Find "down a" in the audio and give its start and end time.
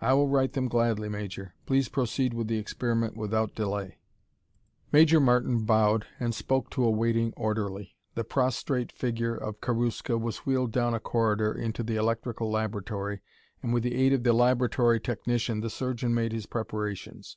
10.70-11.00